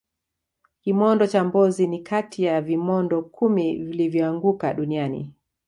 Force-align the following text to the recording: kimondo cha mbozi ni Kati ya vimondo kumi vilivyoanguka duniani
kimondo 0.81 1.27
cha 1.27 1.43
mbozi 1.43 1.87
ni 1.87 1.99
Kati 1.99 2.43
ya 2.43 2.61
vimondo 2.61 3.21
kumi 3.21 3.75
vilivyoanguka 3.75 4.73
duniani 4.73 5.33